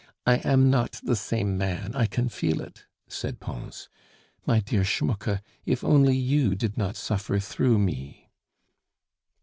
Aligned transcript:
I 0.25 0.37
am 0.37 0.71
not 0.71 0.93
the 1.03 1.15
same 1.15 1.59
man, 1.59 1.93
I 1.93 2.07
can 2.07 2.27
feel 2.27 2.59
it," 2.59 2.87
said 3.07 3.39
Pons. 3.39 3.87
"My 4.47 4.59
dear 4.59 4.83
Schmucke, 4.83 5.43
if 5.63 5.83
only 5.83 6.17
you 6.17 6.55
did 6.55 6.75
not 6.75 6.95
suffer 6.95 7.37
through 7.39 7.77
me!" 7.77 8.31